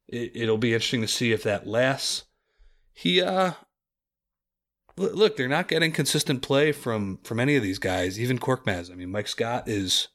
[0.06, 2.24] It, it'll be interesting to see if that lasts.
[2.92, 3.52] He, uh,
[4.96, 8.92] look, they're not getting consistent play from from any of these guys, even Korkmaz.
[8.92, 10.08] I mean, Mike Scott is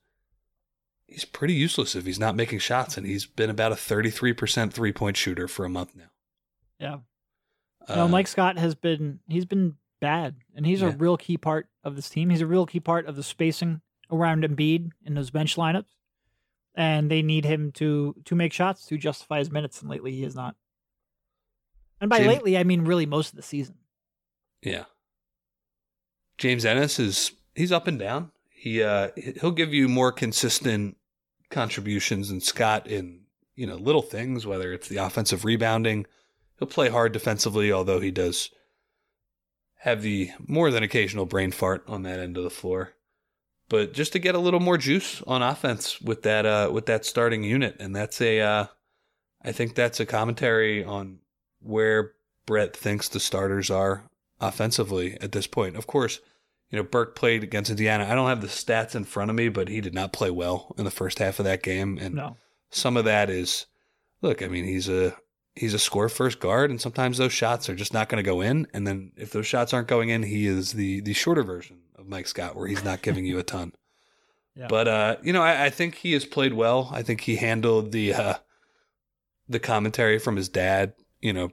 [1.08, 4.34] he's pretty useless if he's not making shots, and he's been about a thirty three
[4.34, 6.10] percent three point shooter for a month now.
[6.80, 6.98] Yeah.
[7.88, 10.90] Uh, no, Mike Scott has been he's been bad, and he's yeah.
[10.90, 12.30] a real key part of this team.
[12.30, 15.96] He's a real key part of the spacing around Embiid in those bench lineups,
[16.76, 19.82] and they need him to to make shots to justify his minutes.
[19.82, 20.56] And lately, he is not.
[22.02, 23.76] And by James, lately, I mean really most of the season.
[24.62, 24.86] Yeah.
[26.38, 28.32] James Ennis is he's up and down.
[28.50, 29.10] He uh
[29.40, 30.98] he'll give you more consistent
[31.50, 33.22] contributions than Scott in
[33.56, 36.06] you know little things, whether it's the offensive rebounding
[36.62, 38.52] He'll play hard defensively, although he does
[39.80, 42.94] have the more than occasional brain fart on that end of the floor.
[43.68, 47.04] But just to get a little more juice on offense with that uh, with that
[47.04, 48.66] starting unit, and that's a uh,
[49.44, 51.18] I think that's a commentary on
[51.64, 52.12] where
[52.46, 54.04] Brett thinks the starters are
[54.40, 55.76] offensively at this point.
[55.76, 56.20] Of course,
[56.70, 58.06] you know Burke played against Indiana.
[58.08, 60.76] I don't have the stats in front of me, but he did not play well
[60.78, 62.38] in the first half of that game, and no.
[62.70, 63.66] some of that is
[64.22, 64.44] look.
[64.44, 65.18] I mean, he's a
[65.56, 68.42] he's a score first guard, and sometimes those shots are just not going to go
[68.42, 68.68] in.
[68.74, 72.08] And then if those shots aren't going in, he is the the shorter version of
[72.08, 73.74] Mike Scott, where he's not giving you a ton.
[74.54, 74.68] Yeah.
[74.68, 76.90] But uh, you know, I, I, think he has played well.
[76.92, 78.34] I think he handled the uh,
[79.48, 80.92] the commentary from his dad,
[81.22, 81.52] you know,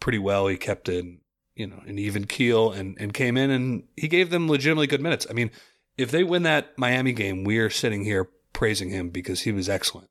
[0.00, 0.46] pretty well.
[0.46, 1.20] He kept in
[1.54, 5.02] you know an even keel and and came in and he gave them legitimately good
[5.02, 5.26] minutes.
[5.28, 5.50] I mean,
[5.98, 9.68] if they win that Miami game, we are sitting here praising him because he was
[9.68, 10.08] excellent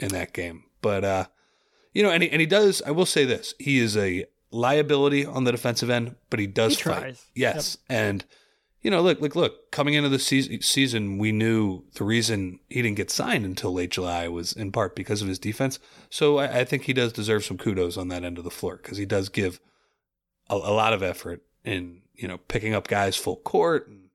[0.00, 0.64] in that game.
[0.80, 1.26] But uh,
[1.92, 2.82] you know, and he, and he does.
[2.82, 6.76] I will say this: he is a liability on the defensive end, but he does
[6.76, 7.18] he fight.
[7.34, 8.00] Yes, yep.
[8.00, 8.24] and
[8.82, 9.70] you know, look, look, look.
[9.70, 13.92] Coming into the season, season, we knew the reason he didn't get signed until late
[13.92, 15.78] July was in part because of his defense.
[16.10, 18.76] So I, I think he does deserve some kudos on that end of the floor
[18.76, 19.60] because he does give
[20.50, 24.08] a, a lot of effort in you know picking up guys full court and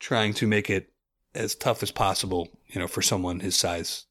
[0.00, 0.90] trying to make it
[1.34, 2.48] as tough as possible.
[2.68, 4.06] You know, for someone his size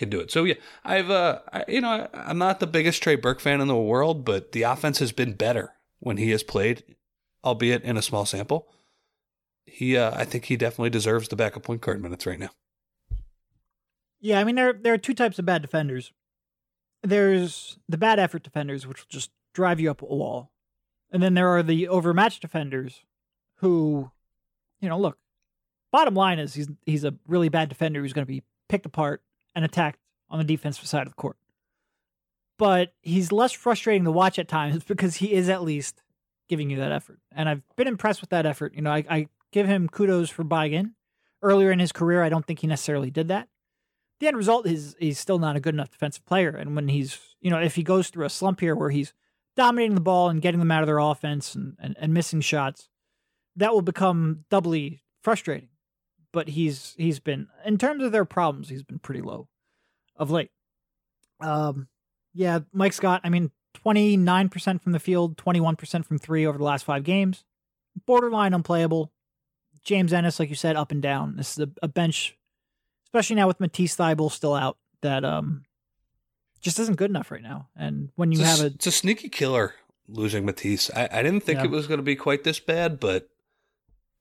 [0.00, 0.32] can do it.
[0.32, 3.68] So yeah, I've uh, I, you know, I'm not the biggest Trey Burke fan in
[3.68, 6.82] the world, but the offense has been better when he has played,
[7.44, 8.66] albeit in a small sample.
[9.66, 12.50] He, uh, I think he definitely deserves the backup point guard minutes right now.
[14.20, 16.12] Yeah, I mean there there are two types of bad defenders.
[17.02, 20.50] There's the bad effort defenders, which will just drive you up a wall,
[21.12, 23.04] and then there are the overmatched defenders,
[23.56, 24.10] who,
[24.80, 25.18] you know, look.
[25.92, 29.22] Bottom line is he's he's a really bad defender who's going to be picked apart
[29.54, 29.98] and attacked
[30.28, 31.36] on the defensive side of the court.
[32.58, 36.02] But he's less frustrating to watch at times because he is at least
[36.48, 37.20] giving you that effort.
[37.32, 38.74] And I've been impressed with that effort.
[38.74, 40.94] You know, I, I give him kudos for buying in.
[41.42, 43.48] Earlier in his career, I don't think he necessarily did that.
[44.18, 46.50] The end result is he's still not a good enough defensive player.
[46.50, 49.14] And when he's, you know, if he goes through a slump here where he's
[49.56, 52.90] dominating the ball and getting them out of their offense and, and, and missing shots,
[53.56, 55.70] that will become doubly frustrating
[56.32, 59.48] but he's he's been in terms of their problems, he's been pretty low
[60.16, 60.50] of late.
[61.40, 61.88] Um,
[62.34, 63.22] yeah, Mike Scott.
[63.24, 66.64] I mean, twenty nine percent from the field, twenty one percent from three over the
[66.64, 67.44] last five games.
[68.06, 69.12] Borderline unplayable.
[69.82, 71.36] James Ennis, like you said, up and down.
[71.36, 72.36] This is a, a bench,
[73.06, 74.76] especially now with Matisse Thybulle still out.
[75.00, 75.64] That um,
[76.60, 77.68] just isn't good enough right now.
[77.74, 79.74] And when you it's have a, a, it's a sneaky killer
[80.06, 80.90] losing Matisse.
[80.94, 81.64] I, I didn't think yeah.
[81.64, 83.29] it was going to be quite this bad, but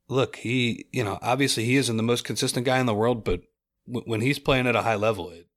[0.09, 3.43] look, he, you know, obviously he isn't the most consistent guy in the world, but
[3.87, 5.47] w- when he's playing at a high level, it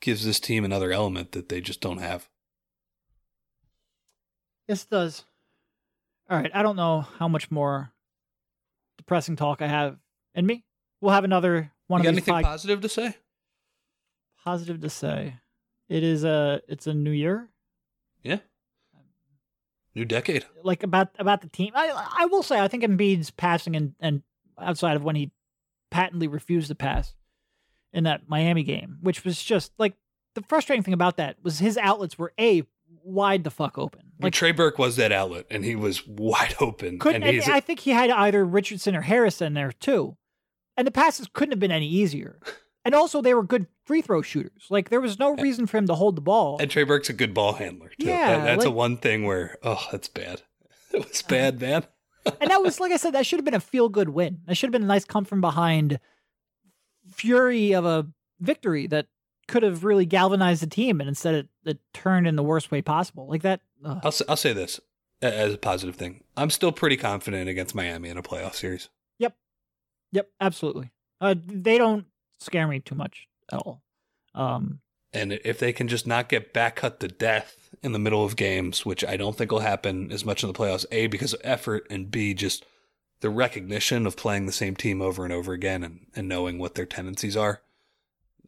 [0.00, 2.28] gives this team another element that they just don't have.
[4.68, 5.24] Yes, it does.
[6.30, 6.50] All right.
[6.54, 7.92] I don't know how much more
[8.98, 9.98] depressing talk I have
[10.34, 10.64] in me.
[11.00, 12.28] We'll have another one you of got these.
[12.28, 13.16] Anything positive to say?
[14.44, 15.34] Positive to say.
[15.88, 16.62] It is a.
[16.68, 17.48] It's a new year.
[18.22, 18.38] Yeah.
[19.94, 20.46] New decade.
[20.62, 21.72] Like about about the team.
[21.74, 24.22] I I will say I think Embiid's passing and and
[24.58, 25.30] outside of when he
[25.90, 27.14] patently refused to pass
[27.92, 29.94] in that Miami game, which was just like
[30.34, 32.62] the frustrating thing about that was his outlets were a
[33.04, 34.12] wide the fuck open.
[34.20, 36.98] Like Trey Burke was that outlet, and he was wide open.
[36.98, 40.16] Couldn't, and I think he had either Richardson or Harrison there too,
[40.76, 42.40] and the passes couldn't have been any easier.
[42.84, 44.66] And also, they were good free throw shooters.
[44.70, 46.58] Like there was no reason for him to hold the ball.
[46.60, 48.06] And Trey Burke's a good ball handler too.
[48.06, 50.42] Yeah, that, that's like, a one thing where oh, that's bad.
[50.94, 51.86] It was bad, man.
[52.40, 54.40] and that was like I said, that should have been a feel good win.
[54.46, 55.98] That should have been a nice come from behind
[57.10, 58.06] fury of a
[58.40, 59.06] victory that
[59.48, 62.82] could have really galvanized the team, and instead it, it turned in the worst way
[62.82, 63.26] possible.
[63.26, 64.80] Like that, uh, I'll say, I'll say this
[65.22, 66.24] as a positive thing.
[66.36, 68.90] I'm still pretty confident against Miami in a playoff series.
[69.18, 69.34] Yep.
[70.12, 70.90] Yep, absolutely.
[71.20, 72.06] Uh, they don't
[72.42, 73.82] scare me too much at all.
[74.34, 74.80] Um,
[75.12, 78.36] And if they can just not get back cut to death in the middle of
[78.36, 81.40] games, which I don't think will happen as much in the playoffs, A, because of
[81.44, 82.64] effort, and B, just
[83.20, 86.74] the recognition of playing the same team over and over again and, and knowing what
[86.74, 87.60] their tendencies are,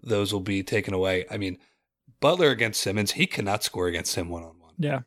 [0.03, 1.25] those will be taken away.
[1.31, 1.59] I mean,
[2.21, 4.73] Butler against Simmons, he cannot score against him one on one.
[4.79, 5.01] yeah,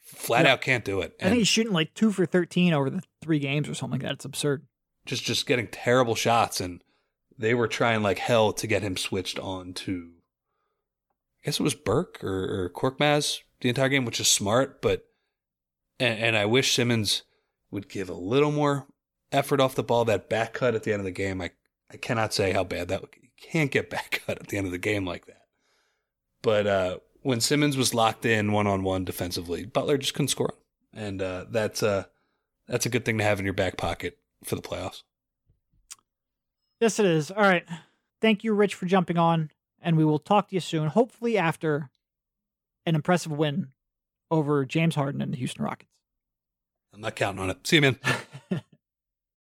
[0.00, 0.52] Flat Yeah.
[0.54, 1.04] out can't do it.
[1.04, 4.00] I think And he's shooting like two for thirteen over the three games or something
[4.00, 4.14] like that.
[4.14, 4.66] It's absurd.
[5.06, 6.82] just just getting terrible shots and
[7.40, 10.10] they were trying like hell to get him switched on to
[11.42, 15.06] I guess it was Burke or, or Korkmaz the entire game, which is smart, but
[15.98, 17.22] and, and I wish Simmons
[17.70, 18.86] would give a little more
[19.32, 20.04] effort off the ball.
[20.04, 21.50] That back cut at the end of the game, I
[21.90, 24.72] I cannot say how bad that you can't get back cut at the end of
[24.72, 25.42] the game like that.
[26.42, 30.54] But uh, when Simmons was locked in one on one defensively, Butler just couldn't score,
[30.92, 32.04] and uh, that's uh
[32.68, 35.02] that's a good thing to have in your back pocket for the playoffs.
[36.80, 37.30] Yes, it is.
[37.30, 37.64] All right.
[38.20, 39.50] Thank you, Rich, for jumping on,
[39.80, 40.88] and we will talk to you soon.
[40.88, 41.90] Hopefully, after
[42.86, 43.68] an impressive win
[44.30, 45.90] over James Harden and the Houston Rockets.
[46.92, 47.66] I'm not counting on it.
[47.66, 47.98] See you, man.